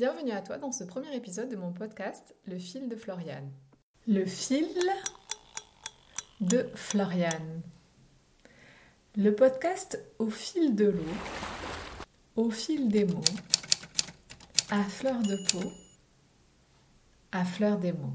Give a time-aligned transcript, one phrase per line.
[0.00, 3.52] Bienvenue à toi dans ce premier épisode de mon podcast Le fil de Floriane.
[4.06, 4.66] Le fil
[6.40, 7.60] de Floriane.
[9.14, 11.04] Le podcast au fil de l'eau,
[12.36, 13.20] au fil des mots,
[14.70, 15.70] à fleur de peau,
[17.30, 18.14] à fleur des mots.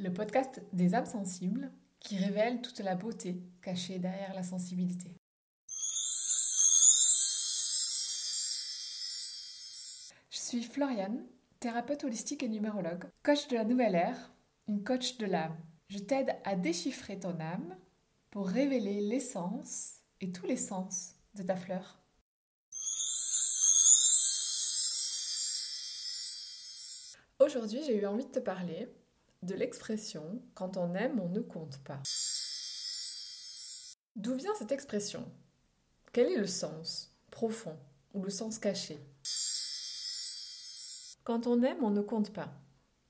[0.00, 5.19] Le podcast des âmes sensibles qui révèle toute la beauté cachée derrière la sensibilité.
[10.50, 11.24] Suis Floriane,
[11.60, 14.32] thérapeute holistique et numérologue, coach de la nouvelle ère,
[14.66, 15.56] une coach de l'âme.
[15.86, 17.76] Je t'aide à déchiffrer ton âme
[18.30, 22.00] pour révéler l'essence et tous les sens de ta fleur.
[27.38, 28.92] Aujourd'hui, j'ai eu envie de te parler
[29.44, 32.02] de l'expression quand on aime, on ne compte pas.
[34.16, 35.30] D'où vient cette expression?
[36.12, 37.78] Quel est le sens profond
[38.14, 38.98] ou le sens caché?
[41.24, 42.48] Quand on aime, on ne compte pas.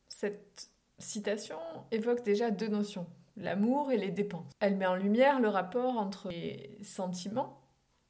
[0.08, 1.58] Cette citation
[1.91, 4.52] évoque déjà deux notions, l'amour et les dépenses.
[4.61, 7.61] Elle met en lumière le rapport entre les sentiments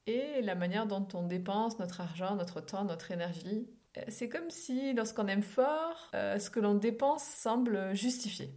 [0.07, 3.67] et la manière dont on dépense notre argent, notre temps, notre énergie.
[4.07, 8.49] C'est comme si lorsqu'on aime fort, euh, ce que l'on dépense semble justifié.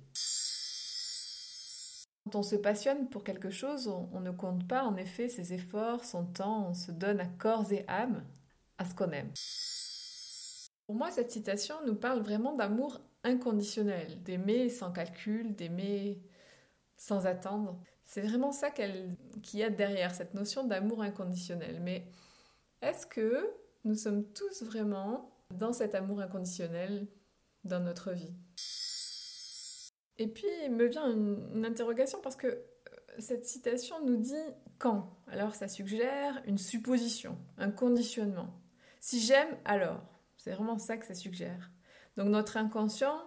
[2.24, 6.04] Quand on se passionne pour quelque chose, on, ne compte pas en effet ses efforts,
[6.04, 8.24] son temps, on se donne à corps et âme
[8.78, 9.30] à ce qu'on aime.
[10.86, 16.22] Pour moi, cette citation nous parle vraiment d'amour inconditionnel, d'aimer sans calcul, d'aimer
[16.96, 17.80] sans attendre.
[18.04, 19.16] C'est vraiment ça qu'il
[19.54, 21.80] y a derrière, cette notion d'amour inconditionnel.
[21.80, 22.06] Mais
[22.82, 23.50] est-ce que
[23.84, 27.08] nous sommes tous vraiment dans cet amour inconditionnel
[27.64, 28.34] dans notre vie?
[30.18, 32.60] Et puis, il me vient une, interrogation parce que euh,
[33.18, 34.34] cette citation nous dit
[34.78, 35.18] quand?
[35.26, 38.60] Alors, ça suggère une supposition, un conditionnement.
[39.00, 40.13] Si j'aime, alors?
[40.44, 41.70] C'est vraiment ça que ça suggère.
[42.18, 43.18] Donc, notre inconscient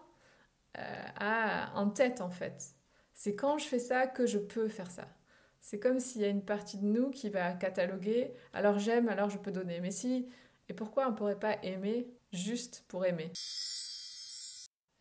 [0.78, 2.76] euh, a en tête, en fait,
[3.16, 5.08] c'est quand je fais ça que je peux faire ça.
[5.60, 9.32] C'est comme s'il y a une partie de nous qui va cataloguer, alors j'aime, alors
[9.32, 9.82] je peux donner.
[9.82, 10.30] Mais si,
[10.70, 13.32] et pourquoi on ne pourrait pas aimer juste pour aimer?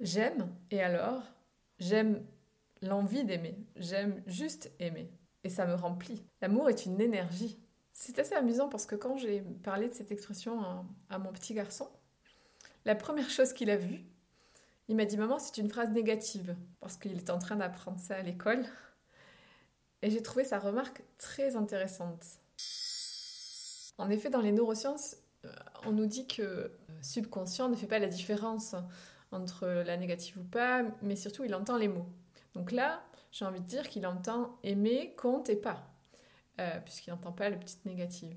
[0.00, 1.22] J'aime, et alors
[1.78, 2.26] J'aime
[2.80, 5.12] l'envie d'aimer, j'aime juste aimer.
[5.44, 6.24] Et ça me remplit.
[6.40, 7.58] L'amour est une énergie.
[7.92, 11.52] C'est assez amusant parce que quand j'ai parlé de cette expression à, à mon petit
[11.52, 11.90] garçon,
[12.86, 14.00] la première chose qu'il a vue,
[14.88, 18.14] il m'a dit Maman, c'est une phrase négative, parce qu'il est en train d'apprendre ça
[18.14, 18.64] à l'école.
[20.02, 22.24] Et j'ai trouvé sa remarque très intéressante.
[23.98, 25.52] En effet, dans les neurosciences, euh,
[25.84, 28.76] on nous dit que le subconscient ne fait pas la différence
[29.32, 32.06] entre la négative ou pas, mais surtout il entend les mots.
[32.54, 33.02] Donc là,
[33.32, 35.90] j'ai envie de dire qu'il entend aimer, compte et pas,
[36.60, 38.36] euh, puisqu'il n'entend pas le petit négative.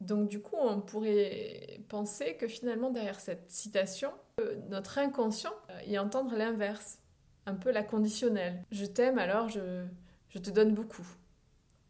[0.00, 5.80] Donc du coup, on pourrait penser que finalement, derrière cette citation, euh, notre inconscient euh,
[5.86, 6.98] y entendre l'inverse,
[7.46, 8.62] un peu la conditionnelle.
[8.70, 9.84] Je t'aime, alors je,
[10.28, 11.06] je, te donne beaucoup.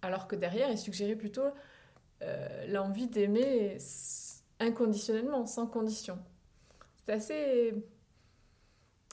[0.02, 1.48] Alors que derrière, il suggérait plutôt
[2.22, 3.78] euh, l'envie d'aimer
[4.60, 6.18] inconditionnellement, sans condition.
[7.04, 7.74] C'est assez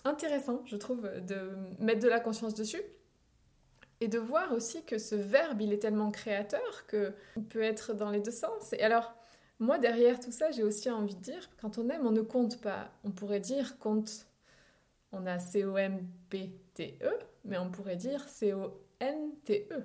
[0.04, 2.82] intéressant, je trouve, de mettre de la conscience dessus
[4.02, 8.10] et de voir aussi que ce verbe, il est tellement créateur qu'il peut être dans
[8.10, 8.74] les deux sens.
[8.74, 9.14] Et alors,
[9.60, 12.60] moi, derrière tout ça, j'ai aussi envie de dire, quand on aime, on ne compte
[12.60, 12.90] pas.
[13.04, 14.26] On pourrait dire compte,
[15.12, 19.84] on a C-O-M-P-T-E, mais on pourrait dire C-O-N-T-E.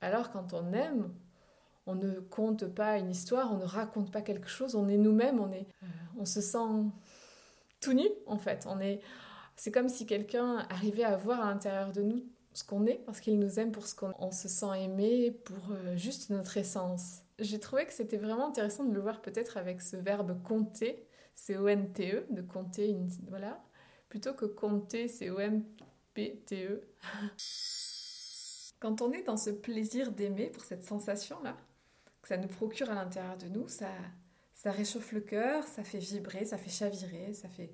[0.00, 1.12] Alors, quand on aime,
[1.86, 5.38] on ne compte pas une histoire, on ne raconte pas quelque chose, on est nous-mêmes,
[5.38, 5.86] on, est, euh,
[6.18, 6.88] on se sent
[7.82, 8.66] tout nu, en fait.
[8.66, 9.02] On est,
[9.54, 13.20] c'est comme si quelqu'un arrivait à voir à l'intérieur de nous ce qu'on est, parce
[13.20, 17.18] qu'il nous aime pour ce qu'on on se sent aimé, pour euh, juste notre essence.
[17.40, 22.26] J'ai trouvé que c'était vraiment intéressant de le voir peut-être avec ce verbe compter, C-O-N-T-E,
[22.30, 23.60] de compter, une, voilà,
[24.08, 26.82] plutôt que compter, C-O-M-P-T-E.
[28.80, 31.56] Quand on est dans ce plaisir d'aimer, pour cette sensation-là,
[32.22, 33.90] que ça nous procure à l'intérieur de nous, ça,
[34.52, 37.70] ça réchauffe le cœur, ça fait vibrer, ça fait chavirer, ça fait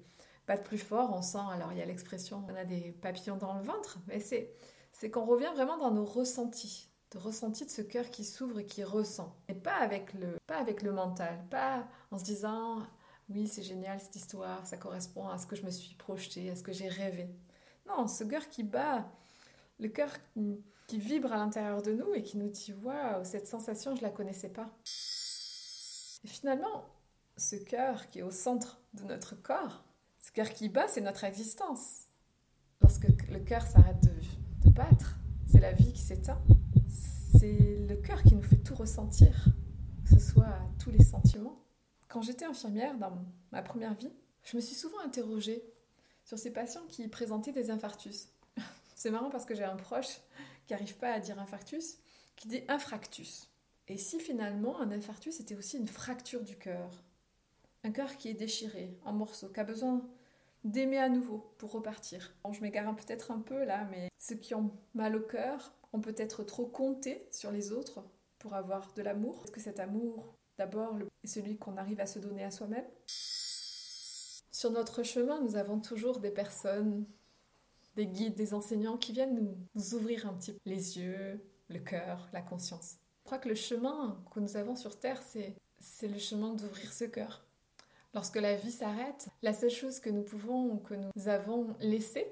[0.47, 1.13] battre plus fort.
[1.13, 4.21] On sent, alors il y a l'expression, on a des papillons dans le ventre, mais
[4.21, 4.55] c'est
[4.93, 8.65] c'est qu'on revient vraiment dans nos ressentis, de ressentis de ce cœur qui s'ouvre et
[8.65, 9.35] qui ressent.
[9.49, 12.79] Et pas avec le, pas avec le mental, pas en se disant
[13.29, 16.57] oui c'est génial cette histoire, ça correspond à ce que je me suis projeté, à
[16.57, 17.29] ce que j'ai rêvé.
[17.87, 19.09] Non, ce cœur qui bat,
[19.79, 20.11] le cœur
[20.87, 24.11] qui, vibre à l'intérieur de nous et qui nous dit waouh cette sensation je la
[24.11, 24.69] connaissais pas.
[26.25, 26.85] Et finalement,
[27.37, 29.85] ce cœur qui est au centre de notre corps,
[30.21, 32.03] ce cœur qui bat, c'est notre existence.
[32.83, 36.41] Lorsque le cœur s'arrête de battre, c'est la vie qui s'éteint.
[36.89, 39.33] C'est le cœur qui nous fait tout ressentir,
[40.05, 41.65] que ce soit tous les sentiments,
[42.09, 44.13] Quand j'étais infirmière dans ma première vie,
[44.43, 45.63] je me suis souvent interrogée
[46.25, 48.29] sur ces patients qui présentaient des infarctus.
[48.97, 50.21] C'est marrant parce que j'ai un proche
[50.67, 51.99] qui n'arrive pas à dire infarctus,
[52.37, 53.49] qui dit infractus.
[53.89, 56.91] Et si finalement un infarctus était aussi une fracture du cœur,
[57.85, 60.07] un cœur qui est déchiré en morceaux, qui a besoin
[60.65, 62.35] d'aimer à nouveau pour repartir.
[62.45, 66.01] Bon, je m'égare peut-être un peu là, mais ceux qui ont mal au cœur ont
[66.01, 68.05] peut-être trop compté sur les autres
[68.39, 69.43] pour avoir de l'amour.
[69.45, 72.87] Est-ce que cet amour, d'abord, est celui qu'on arrive à se donner à soi-même?
[73.07, 77.07] Sur notre chemin, nous avons toujours des personnes,
[77.97, 81.79] des guides, des enseignants qui viennent nous, nous ouvrir un petit peu les yeux, le
[81.79, 82.97] cœur, la conscience.
[83.21, 85.57] Je crois que le chemin que nous avons sur Terre, c'est,
[86.09, 87.45] le chemin d'ouvrir ce cœur,
[88.13, 92.27] Lorsque la vie s'arrête, la seule chose que nous pouvons ou que nous avons laissé,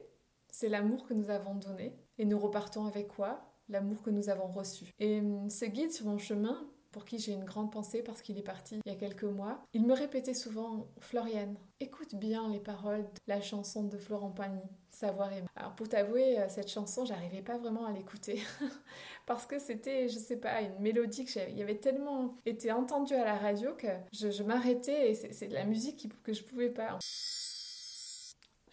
[0.50, 1.96] c'est l'amour que nous avons donné.
[2.18, 3.40] Et nous repartons avec quoi?
[3.68, 4.92] L'amour que nous avons reçu.
[4.98, 8.38] Et hum, ce guide sur mon chemin, pour qui j'ai une grande pensée parce qu'il
[8.38, 12.60] est parti il y a quelques mois, il me répétait souvent Floriane, écoute bien les
[12.60, 15.46] paroles de la chanson de Florent Pagny, Savoir aimer.
[15.54, 18.42] Alors pour t'avouer, euh, cette chanson, j'arrivais pas vraiment à l'écouter
[19.26, 23.24] parce que c'était, je sais pas, une mélodie que y avait tellement été entendue à
[23.24, 26.98] la radio que je, m'arrêtais et c'est de la musique que je pouvais pas.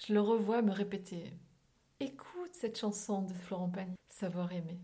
[0.08, 1.34] Je le revois me répéter
[2.00, 4.80] Écoute cette chanson de Florent Pagny, Savoir aimer.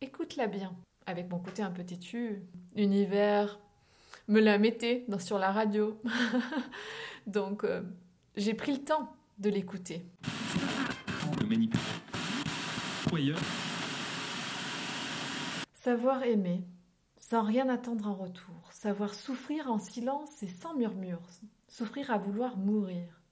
[0.00, 0.76] Écoute-la bien
[1.08, 2.42] avec mon côté un peu têtu,
[2.76, 3.58] univers
[4.28, 5.98] me la mettait sur la radio.
[7.26, 7.82] Donc euh,
[8.36, 10.04] j'ai pris le temps de l'écouter.
[15.74, 16.62] Savoir aimer,
[17.18, 21.22] sans rien attendre en retour, savoir souffrir en silence et sans murmure,
[21.68, 23.22] souffrir à vouloir mourir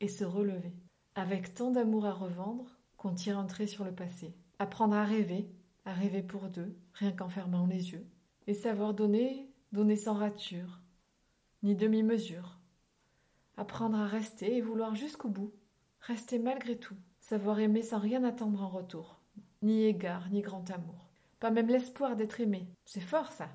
[0.00, 0.74] et se relever,
[1.14, 5.48] avec tant d'amour à revendre qu'on tire un trait sur le passé, apprendre à rêver
[5.88, 8.06] à rêver pour deux, rien qu'en fermant les yeux,
[8.46, 10.80] et savoir donner, donner sans rature,
[11.62, 12.58] ni demi-mesure.
[13.56, 15.54] Apprendre à rester et vouloir jusqu'au bout,
[16.00, 19.22] rester malgré tout, savoir aimer sans rien attendre en retour,
[19.62, 21.08] ni égard, ni grand amour.
[21.40, 22.68] Pas même l'espoir d'être aimé.
[22.84, 23.48] C'est fort ça.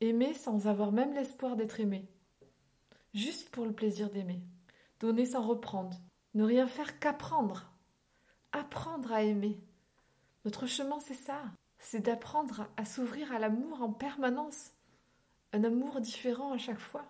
[0.00, 2.06] Aimer sans avoir même l'espoir d'être aimé.
[3.14, 4.42] Juste pour le plaisir d'aimer.
[5.00, 5.96] Donner sans reprendre.
[6.34, 7.72] Ne rien faire qu'apprendre.
[8.52, 9.58] Apprendre à aimer.
[10.46, 11.42] Notre chemin, c'est ça.
[11.80, 14.70] C'est d'apprendre à s'ouvrir à l'amour en permanence.
[15.52, 17.04] Un amour différent à chaque fois.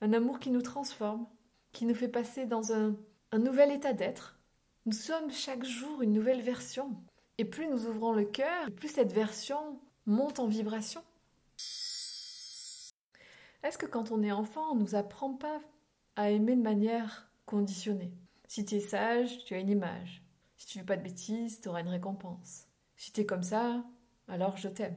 [0.00, 1.28] Un amour qui nous transforme,
[1.70, 2.96] qui nous fait passer dans un,
[3.38, 4.40] nouvel état d'être.
[4.86, 7.00] Nous sommes chaque jour une nouvelle version.
[7.38, 11.04] Et plus nous ouvrons le cœur, plus cette version monte en vibration.
[13.62, 15.60] Est-ce que quand on est enfant, on nous apprend pas
[16.16, 18.12] à aimer de manière conditionnée?
[18.48, 20.24] Si tu es sage, tu as une image.
[20.56, 22.66] Si tu fais pas de bêtises, tu auras une récompense.
[23.00, 23.82] Si t'es comme ça,
[24.28, 24.94] alors je t'aime.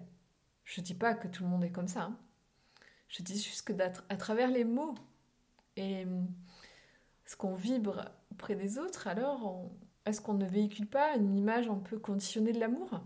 [0.65, 2.01] Je dis pas que tout le monde est comme ça.
[2.01, 2.17] Hein.
[3.07, 3.71] Je dis juste que
[4.09, 4.93] à travers les mots
[5.77, 6.27] et hum,
[7.25, 9.71] ce qu'on vibre auprès des autres, alors
[10.05, 12.99] est-ce qu'on ne véhicule pas une image un peu conditionnée de l'amour?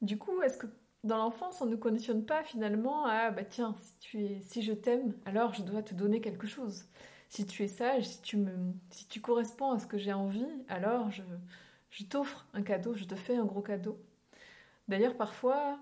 [0.00, 0.68] Du coup, est-ce que
[1.02, 4.74] dans l'enfance, on ne conditionne pas finalement à bah tiens, si tu es si je
[4.74, 6.84] t'aime, alors je dois te donner quelque chose.
[7.30, 8.52] Si tu es sage, si tu me
[8.90, 11.22] si tu corresponds à ce que j'ai envie, alors je
[11.92, 14.02] je t'offre un cadeau, je te fais un gros cadeau.
[14.88, 15.78] D'ailleurs, parfois,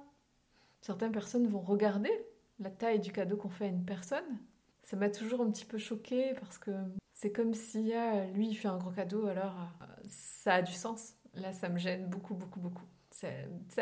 [0.81, 2.11] certaines personnes vont regarder
[2.59, 4.39] la taille du cadeau qu'on fait à une personne.
[4.83, 6.73] Ça m'a toujours un petit peu choquée parce que
[7.15, 10.73] c'est comme si ah, lui il fait un gros cadeau, alors euh, ça a du
[10.73, 11.15] sens.
[11.35, 12.87] Là, ça me gêne beaucoup, beaucoup, beaucoup.
[13.13, 13.29] Ça,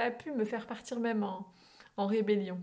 [0.03, 2.61] a pu me faire partir même en rébellion.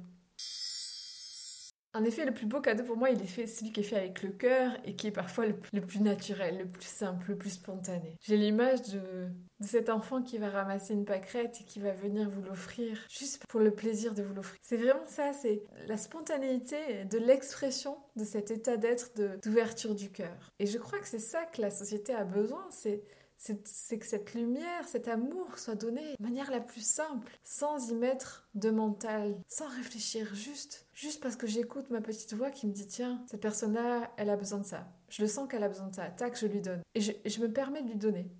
[1.95, 3.95] En effet, le plus beau cadeau pour moi, il est fait celui qui est fait
[3.95, 7.51] avec le cœur et qui est parfois le plus, naturel, le plus simple, le plus
[7.51, 8.17] spontané.
[8.21, 9.29] J'ai l'image de,
[9.61, 13.61] cet enfant qui va ramasser une pâquerette et qui va venir vous l'offrir juste pour
[13.61, 14.59] le plaisir de vous l'offrir.
[14.61, 20.51] C'est vraiment ça, c'est la spontanéité de l'expression de cet état d'être d'ouverture du cœur.
[20.59, 23.05] Et je crois que c'est ça que la société a besoin, c'est
[23.37, 28.49] que cette lumière, cet amour soit donné de manière la plus simple, sans y mettre
[28.53, 32.87] de mental, sans réfléchir, juste, juste parce que j'écoute ma petite voix qui me dit
[32.87, 34.87] tiens, cette personne-là, elle a besoin de ça.
[35.09, 36.09] Je le sens qu'elle a besoin de ça.
[36.09, 36.81] Tac, je lui donne.
[36.95, 38.31] Et je, me permets de lui donner.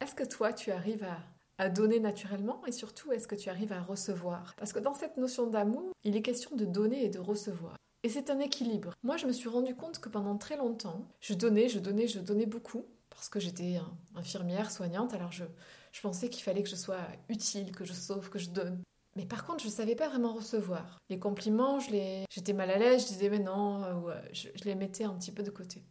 [0.00, 1.18] Est-ce que toi, tu arrives à,
[1.56, 2.64] à donner naturellement?
[2.66, 4.54] Et surtout, est-ce que tu arrives à recevoir?
[4.56, 7.76] Parce que dans cette notion d'amour, il est question de donner et de recevoir.
[8.04, 8.94] Et c'est un équilibre.
[9.02, 12.20] Moi, je me suis rendu compte que pendant très longtemps, je donnais, je donnais, je
[12.20, 13.80] donnais beaucoup parce que j'étais
[14.14, 15.44] infirmière, soignante, alors je,
[15.90, 18.80] je pensais qu'il fallait que je sois utile, que je sauve, que je donne.
[19.18, 21.00] Mais par contre, je ne savais pas vraiment recevoir.
[21.10, 22.24] Les compliments, je les...
[22.30, 25.42] j'étais mal à l'aise, je disais mais non, euh, je, les mettais un petit peu
[25.42, 25.82] de côté.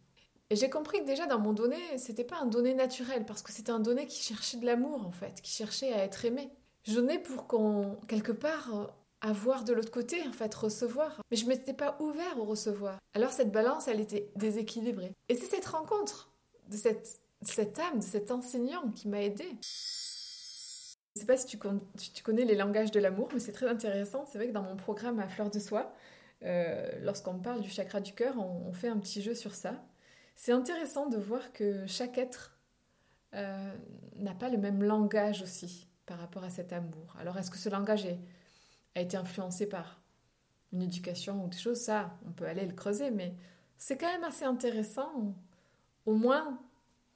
[0.48, 3.52] Et j'ai compris que déjà dans mon donné, c'était pas un donné naturel, parce que
[3.52, 6.48] c'était un donné qui cherchait de l'amour en fait, qui cherchait à être aimé.
[6.84, 11.20] Je donnais pour qu'on, quelque part, avoir de l'autre côté, en fait, recevoir.
[11.30, 12.96] Mais je ne m'étais pas ouvert au recevoir.
[13.12, 15.12] Alors cette balance, elle était déséquilibrée.
[15.28, 16.32] Et c'est cette rencontre
[16.70, 19.54] de cette, cette âme, de cet enseignant qui m'a aidée.
[21.18, 24.24] Je ne sais pas si tu, connais les langages de l'amour, mais c'est très intéressant.
[24.24, 25.92] C'est vrai que dans mon programme à Fleur de Soie,
[26.44, 29.74] euh, lorsqu'on parle du chakra du cœur, on, fait un petit jeu sur ça.
[30.36, 32.56] C'est intéressant de voir que chaque être
[33.34, 33.74] euh,
[34.14, 37.16] n'a pas le même langage aussi par rapport à cet amour.
[37.18, 38.06] Alors est-ce que ce langage
[38.94, 40.00] a été influencé par
[40.72, 41.80] une éducation ou des choses?
[41.80, 43.34] Ça, on peut aller le creuser, mais
[43.76, 45.34] c'est quand même assez intéressant,
[46.06, 46.60] au moins,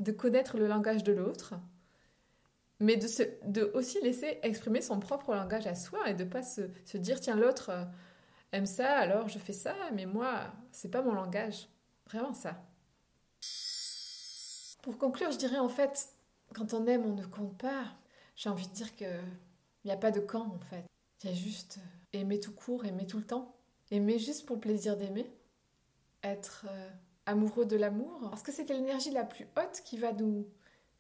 [0.00, 1.54] de connaître le langage de l'autre
[2.82, 6.98] mais de, aussi laisser exprimer son propre langage à soi et de pas se, se
[6.98, 7.84] dire tiens l'autre euh,
[8.50, 11.68] aime ça alors je fais ça mais moi c'est pas mon langage.
[12.06, 12.60] Vraiment ça.
[14.82, 16.08] Pour conclure je dirais en fait
[16.54, 17.84] quand on aime on ne compte pas.
[18.34, 20.84] J'ai envie de dire que il n'y a pas de camp en fait.
[21.22, 23.54] Il y a juste euh, aimer tout court aimer tout le temps.
[23.92, 25.30] Aimer juste pour le plaisir d'aimer.
[26.24, 26.90] Être euh,
[27.26, 28.28] amoureux de l'amour.
[28.30, 30.48] Parce que c'est l'énergie la plus haute qui va nous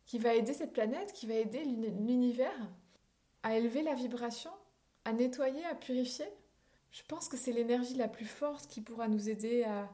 [0.06, 2.56] qui va aider cette planète, qui va aider l'univers
[3.42, 4.50] à élever la vibration,
[5.04, 6.26] à nettoyer, à purifier.
[6.90, 9.90] Je pense que c'est l'énergie la plus forte qui pourra nous aider à,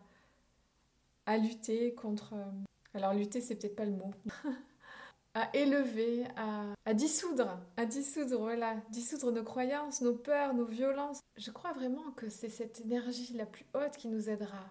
[1.26, 2.34] à lutter contre...
[2.34, 2.50] Euh,
[2.94, 4.10] alors lutter, c'est peut-être pas le mot.
[5.34, 11.20] à élever, à, à, dissoudre, à dissoudre, voilà, dissoudre nos croyances, nos peurs, nos violences.
[11.36, 14.66] Je crois vraiment que c'est cette énergie la plus haute qui nous aidera.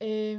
[0.00, 0.36] Et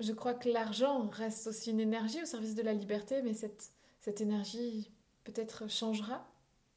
[0.00, 3.72] je crois que l'argent reste aussi une énergie au service de la liberté, mais cette,
[4.00, 4.92] cette énergie
[5.24, 6.26] peut-être changera.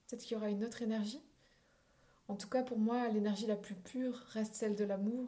[0.07, 1.21] Peut-être qu'il y aura une autre énergie.
[2.27, 5.27] En tout cas, pour moi, l'énergie la plus pure reste celle de l'amour.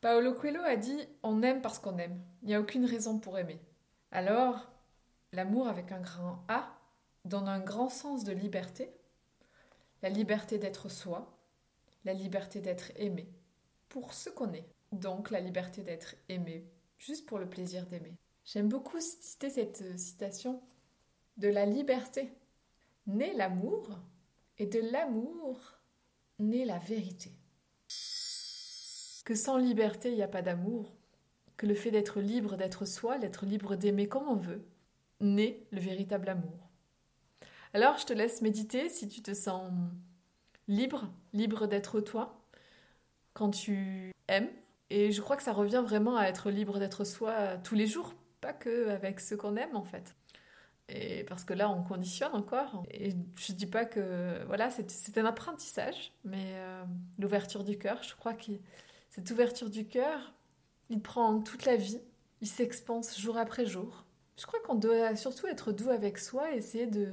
[0.00, 2.22] Paolo Coelho a dit On aime parce qu'on aime.
[2.42, 3.60] Il n'y a aucune raison pour aimer.
[4.12, 4.70] Alors,
[5.32, 6.68] l'amour avec un grand A
[7.24, 8.94] donne un grand sens de liberté.
[10.02, 11.36] La liberté d'être soi,
[12.04, 13.26] la liberté d'être aimé,
[13.88, 16.66] pour ce qu'on est donc la liberté d'être aimé,
[16.98, 18.16] juste pour le plaisir d'aimer.
[18.44, 20.62] J'aime beaucoup citer cette euh, citation
[21.36, 22.32] de la liberté
[23.06, 23.88] naît l'amour
[24.58, 25.58] et de l'amour
[26.38, 27.32] naît la vérité.
[29.24, 30.94] Que sans liberté, il n'y a pas d'amour,
[31.56, 34.64] que le fait d'être libre d'être soi, d'être libre d'aimer comme on veut,
[35.20, 36.70] naît le véritable amour.
[37.72, 39.72] Alors je te laisse méditer si tu te sens
[40.68, 42.44] libre, libre d'être toi,
[43.32, 44.50] quand tu aimes,
[44.90, 48.14] et je crois que ça revient vraiment à être libre d'être soi tous les jours,
[48.40, 50.14] pas que avec ceux qu'on aime en fait.
[50.88, 52.84] Et parce que là, on conditionne encore.
[52.90, 56.84] Et je dis pas que voilà, c'est un apprentissage, mais euh,
[57.18, 58.52] l'ouverture du cœur, je crois que
[59.08, 60.34] cette ouverture du cœur,
[60.90, 62.00] il prend toute la vie,
[62.42, 64.04] il s'expanse jour après jour.
[64.36, 67.08] Je crois qu'on doit surtout être doux avec soi, essayer de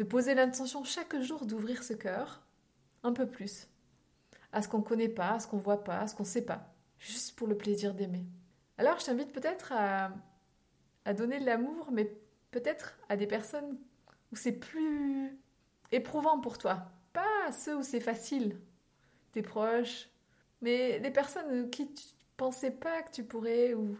[0.00, 2.40] de poser l'intention chaque jour d'ouvrir ce cœur
[3.02, 3.68] un peu plus
[4.52, 6.22] à ce qu'on ne connaît pas, à ce qu'on ne voit pas, à ce qu'on
[6.24, 8.24] ne sait pas, juste pour le plaisir d'aimer.
[8.78, 10.10] Alors je t'invite peut-être à,
[11.04, 12.12] à donner de l'amour, mais
[12.50, 13.78] peut-être à des personnes
[14.32, 15.38] où c'est plus
[15.92, 16.86] éprouvant pour toi.
[17.12, 18.60] Pas ceux où c'est facile,
[19.32, 20.08] tes proches,
[20.60, 22.04] mais des personnes qui tu
[22.36, 23.98] pensais pas que tu pourrais ou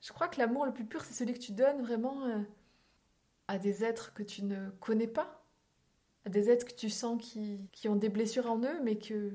[0.00, 2.40] je crois que l'amour le plus pur c'est celui que tu donnes vraiment euh,
[3.46, 5.41] à des êtres que tu ne connais pas à
[6.28, 9.32] des êtres que tu sens qui, qui ont des blessures en eux, mais que,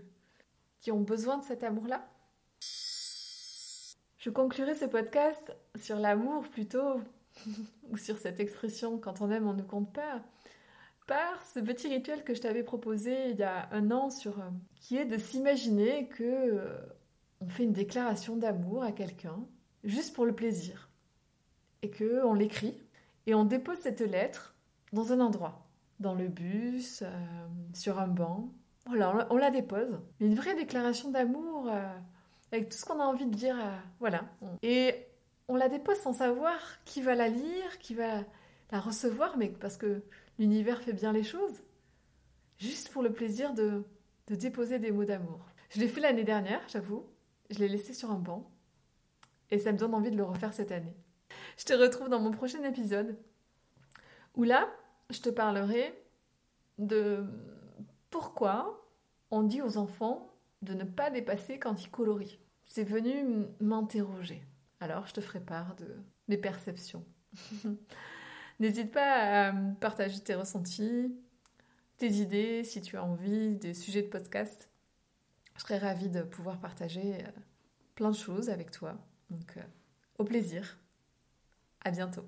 [0.80, 2.08] qui ont besoin de cet amour-là.
[4.18, 7.02] Je conclurai ce podcast sur l'amour plutôt,
[7.90, 10.22] ou sur cette expression quand on aime, on ne compte pas,
[11.08, 14.50] par ce petit rituel que je t'avais proposé il y a un an, sur, euh,
[14.76, 16.78] qui est de s'imaginer que euh,
[17.42, 19.40] on fait une déclaration d'amour à quelqu'un,
[19.84, 20.90] juste pour le plaisir,
[21.82, 22.78] et que on l'écrit,
[23.26, 24.56] et on dépose cette lettre
[24.94, 25.67] dans un endroit
[26.00, 27.10] dans le bus, euh,
[27.74, 28.50] sur un banc.
[28.86, 30.00] Voilà, on la dépose.
[30.20, 31.84] Une vraie déclaration d'amour euh,
[32.52, 33.58] avec tout ce qu'on a envie de dire.
[33.60, 34.24] Euh, voilà.
[34.62, 34.96] Et
[35.48, 38.24] on la dépose sans savoir qui va la lire, qui va
[38.72, 40.04] la recevoir, mais parce que
[40.40, 41.64] l'univers fait bien les choses.
[42.58, 43.84] Juste pour le plaisir de,
[44.28, 45.40] de déposer des mots d'amour.
[45.70, 47.06] Je l'ai fait l'année dernière, j'avoue.
[47.50, 48.50] Je l'ai laissé sur un banc.
[49.52, 50.96] Et ça me donne envie de le refaire cette année.
[51.58, 53.18] Je te retrouve dans mon prochain épisode.
[54.36, 54.70] Où là,
[55.10, 55.94] je te parlerai
[56.78, 57.26] de
[58.10, 58.86] pourquoi
[59.32, 62.40] on dit aux enfants de ne pas dépasser quand ils colorient.
[62.66, 64.44] C'est venu m'interroger.
[64.80, 65.88] Alors je te ferai part de
[66.28, 67.06] mes perceptions.
[68.60, 71.16] N'hésite pas à partager tes ressentis,
[71.98, 74.70] tes idées, si tu as envie, des sujets de podcast.
[75.56, 77.32] Je serais ravie de pouvoir partager euh,
[77.96, 78.98] plein de choses avec toi.
[79.30, 79.62] Donc, euh,
[80.18, 80.78] au plaisir.
[81.84, 82.26] À bientôt.